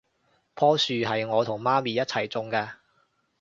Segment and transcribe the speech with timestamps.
[0.55, 2.71] 樖樹係我同媽咪一齊種㗎